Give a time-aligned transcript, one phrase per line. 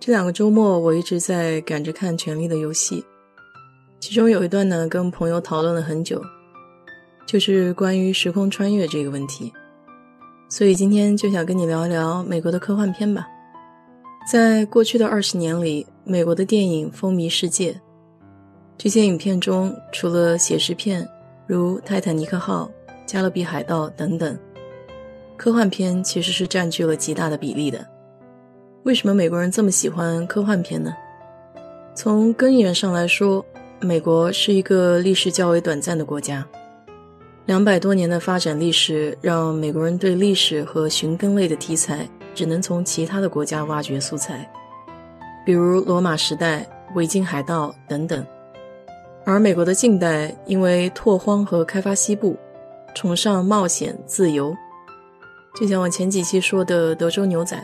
[0.00, 3.02] 这两个周末，我一直在赶着看《权力的游戏》，
[4.00, 6.18] 其中有一段呢，跟朋友讨论了很久，
[7.26, 9.52] 就是关于时空穿越这个问题。
[10.48, 13.28] 所以今天就想跟你聊一聊美国的科幻片吧。
[14.26, 17.78] 在过去的二十年里，美国的电影风靡世界。
[18.78, 21.06] 这些影片中，除了写实片，
[21.46, 22.70] 如《泰坦尼克号》
[23.04, 24.38] 《加勒比海盗》等等。
[25.36, 27.86] 科幻片其实是占据了极大的比例的。
[28.84, 30.96] 为什么美国人这么喜欢科幻片呢？
[31.94, 33.44] 从根源上来说，
[33.78, 36.42] 美国是一个历史较为短暂的国家，
[37.44, 44.50] 两百多年的发展历史让美国人对历史和寻根类的题材只能从其他的国家挖掘素材，
[45.44, 48.24] 比如罗马时代、维京海盗等等。
[49.26, 52.34] 而美国的近代因为拓荒和开发西部，
[52.94, 54.56] 崇尚冒险自由。
[55.54, 57.62] 就像我前几期说的德州牛仔，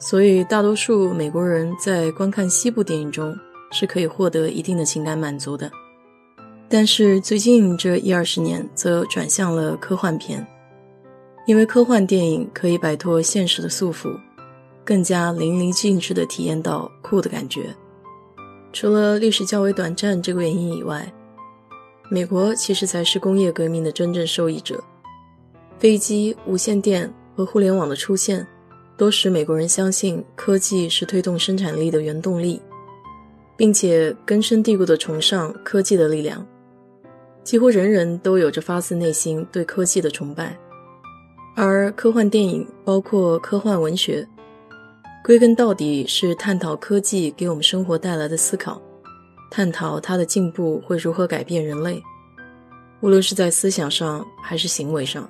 [0.00, 3.36] 所以大多数美国人在观看西部电影中
[3.70, 5.70] 是可以获得一定的情感满足的。
[6.68, 10.44] 但是最近这一二十年则转向了科幻片，
[11.46, 14.18] 因为科幻电影可以摆脱现实的束缚，
[14.84, 17.74] 更加淋漓尽致地体验到酷的感觉。
[18.72, 21.12] 除了历史较为短暂这个原因以外，
[22.08, 24.82] 美国其实才是工业革命的真正受益者。
[25.78, 28.46] 飞机、无线电和互联网的出现，
[29.00, 32.60] 都使美国人相信科技是推动生产力的原动力，
[33.56, 36.46] 并且根深蒂固地崇尚科技的力量。
[37.42, 40.54] 几乎人人都有着发自内心对科技的崇拜。
[41.56, 44.28] 而科幻电影，包括科幻文学，
[45.24, 48.78] 归根到底是探讨科技给我们生活带来的思考，
[49.50, 52.02] 探讨它的进步会如何改变人类，
[53.00, 55.26] 无论是在思想上还是行为上。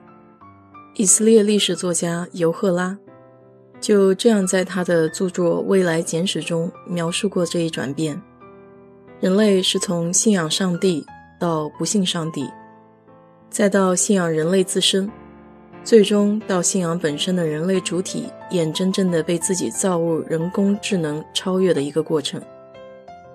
[0.96, 2.98] 以色列历史作家尤赫拉
[3.80, 8.20] 就这样在他的著作《未来简史》中描述过这一转变：
[9.20, 11.04] 人类是从信仰上帝
[11.38, 12.46] 到不信上帝，
[13.48, 15.10] 再到信仰人类自身，
[15.82, 22.40] 最终到信仰本身的人类主体眼睁睁地被自己造物人工智能超越的一个过程。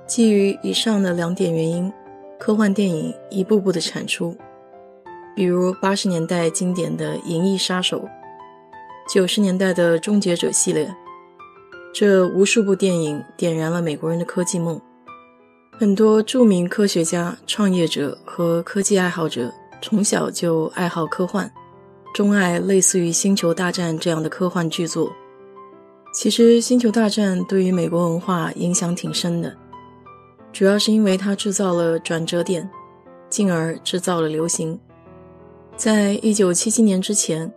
[0.05, 1.91] 基于以上的两点原因，
[2.37, 4.37] 科幻电影一步步的产出。
[5.35, 8.01] 比如八十年代经典的《银翼杀手》，
[9.07, 10.93] 九十年代的《终结者》系列，
[11.93, 14.81] 这无数部电影点燃了美国人的科技梦。
[15.77, 21.49] 很多著名科学家、创业者和科技爱好者从小就爱好科幻，
[22.15, 25.11] 钟爱类似于《星球大战》这样的科幻巨作。
[26.11, 29.55] 其实，《星球大战》对于美国文化影响挺深的，
[30.51, 32.67] 主要是因为它制造了转折点，
[33.29, 34.79] 进而制造了流行。
[35.75, 37.53] 在一九七七年之前，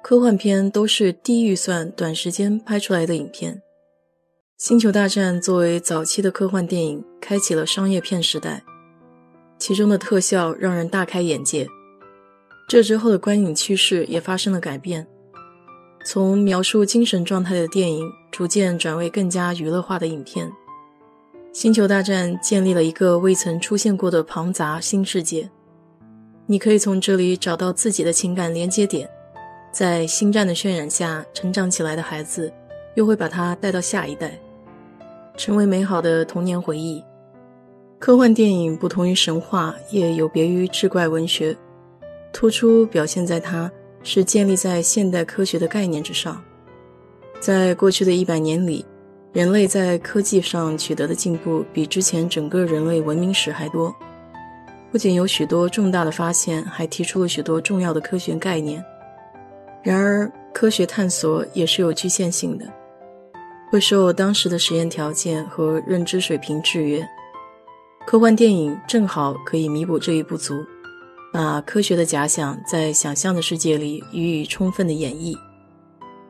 [0.00, 3.54] 科幻片都是低预算、短时间拍出来的影片。
[4.56, 8.62] 《星球大战》作为早期的科幻电影，开启了商业片时代，
[9.58, 11.66] 其中的特效让人大开眼界。
[12.68, 15.06] 这之后的观影趋势也发生了改变，
[16.04, 20.48] 从描述精神状态的电影，逐渐转为更加娱乐化的影片。
[21.52, 25.50] 《星球大战》建立了一个未曾出现过的庞杂新世界。
[26.46, 29.08] 你可以从这里找到自己的情感连接点，
[29.70, 32.52] 在星战的渲染下成长起来的孩子，
[32.94, 34.38] 又会把它带到下一代，
[35.36, 37.04] 成为美好的童年回忆。
[37.98, 41.56] 科幻电影不同于神话，也有别于志怪文学，
[42.32, 43.70] 突出表现在它
[44.02, 46.42] 是建立在现代科学的概念之上。
[47.40, 48.84] 在过去的一百年里，
[49.32, 53.94] 人类在科技上取得的进步比之前整个人类文明史还多。
[54.90, 58.82] 不仅有许多重大的发现，还提出了许多重要的科学概念。
[59.88, 62.70] 然而，科学探索也是有局限性的，
[63.70, 67.08] 会受当时的实验条件和认知水平制约。
[68.06, 70.62] 科幻电影正好可以弥补这一不足，
[71.32, 75.34] 把科学的假想在想象的世界里予以充分的演绎。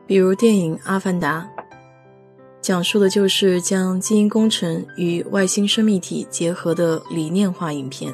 [0.07, 1.45] 比如电影《阿凡达》，
[2.61, 8.13] 讲述的就是将基因工程与外星生命体结合的理念化影片。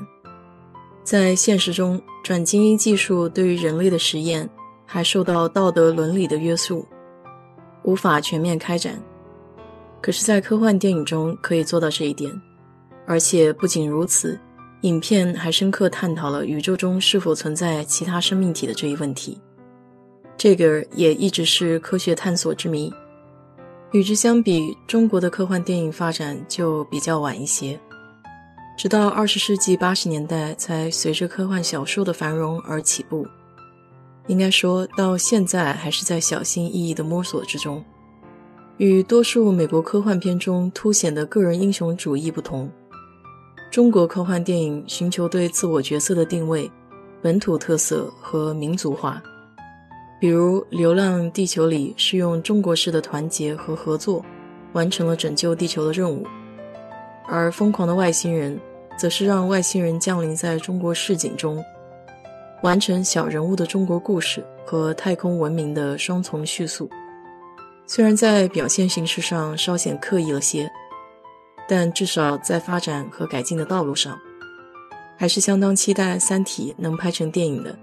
[1.04, 4.50] 在现实中，转基因技术对于人类的实验
[4.86, 6.88] 还受到道德伦理的约束，
[7.84, 9.02] 无法全面开展。
[10.02, 12.32] 可是，在科幻电影中可以做到这一点，
[13.08, 14.40] 而且不仅如此，
[14.82, 19.42] 影片还深刻探讨了宇宙中是否存在其他生命体的这一问题。
[20.38, 22.94] 这个也一直是科学探索之谜。
[23.92, 27.80] 与之相比，中国的科幻电影发展就比较晚一些，
[28.78, 33.26] 直到二十世纪八十年代才随着科幻小说的繁荣而起步。
[34.28, 37.84] 应该说到现在，还是在小心翼翼的摸索之中。
[38.78, 42.70] 与多数美国科幻片中凸显的个人英雄主义不同，
[43.72, 46.70] 中国科幻电影寻求对自我角色的定位、
[47.22, 49.22] 本土特色和民族化。
[50.20, 54.26] 比如《流浪地球》里是用中国式的团结和合作，
[54.74, 56.26] 完成了拯救地球的任务；
[57.28, 58.58] 而《疯狂的外星人》
[58.98, 61.64] 则是让外星人降临在中国市井中，
[62.66, 66.90] 完成小人物的中国故事和太空文明的双重叙述。
[67.86, 70.68] 虽然在表现形式上稍显刻意了些，
[71.70, 74.18] 但至少在发展和改进的道路上，
[75.16, 77.78] 还是相当期待《三体》能拍成电影的。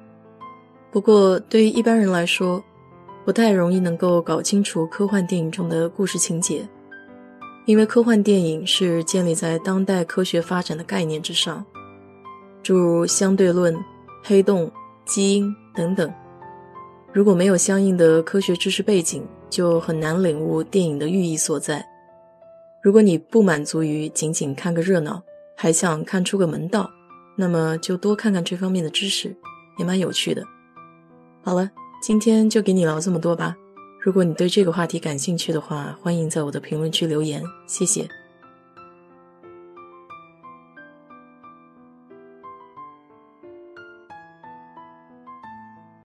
[0.90, 2.60] 不过，对于一般人来说，
[3.24, 6.68] 不太容易能够搞清楚科幻电影中的故事情节，
[7.66, 11.64] 因为科幻电影是建立在当代科学发展的概念之上，
[12.64, 13.72] 诸如相对论、
[14.22, 14.70] 黑洞、
[15.04, 16.12] 基因等等。
[17.12, 21.84] 如果没有相应的科学知识背景，就很难领悟电影的寓意所在。
[22.82, 25.22] 如果你不满足于仅仅看个热闹，
[25.56, 26.90] 还想看出个门道，
[27.36, 29.36] 那么就多看看这方面的知识，
[29.78, 30.42] 也蛮有趣的。
[31.42, 31.70] 好了，
[32.00, 33.54] 今天就给你聊这么多吧。
[34.00, 38.08] 如果你对这个话题感兴趣的话，欢迎在我的评论区留言，谢谢。